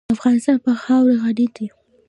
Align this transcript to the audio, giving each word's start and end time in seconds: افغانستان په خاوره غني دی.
افغانستان 0.15 0.57
په 0.65 0.71
خاوره 0.83 1.15
غني 1.23 1.47
دی. 1.55 1.67